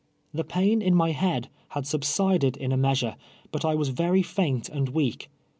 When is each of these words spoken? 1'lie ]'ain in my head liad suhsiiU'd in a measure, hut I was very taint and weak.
1'lie 0.33 0.57
]'ain 0.63 0.81
in 0.81 0.95
my 0.95 1.11
head 1.11 1.47
liad 1.75 1.83
suhsiiU'd 1.85 2.57
in 2.57 2.71
a 2.71 2.75
measure, 2.75 3.15
hut 3.53 3.63
I 3.63 3.75
was 3.75 3.89
very 3.89 4.23
taint 4.23 4.67
and 4.67 4.89
weak. 4.89 5.29